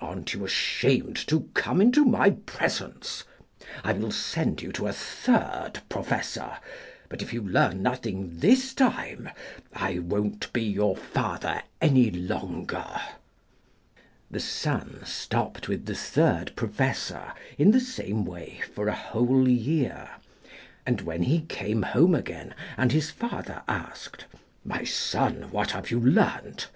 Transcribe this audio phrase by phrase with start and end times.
[0.00, 3.24] Aren't you ashamed to come into my presence?
[3.82, 6.52] I will send you to a third Professor,
[7.08, 9.30] but if you learn nothing this time,
[9.72, 13.00] I won't be your father any longer.'
[14.30, 20.10] The son stopped with the third Professor in the same way for a whole year,
[20.86, 24.26] and when he came home again and his father asked,
[24.64, 26.70] 'My son, what have you learnt?'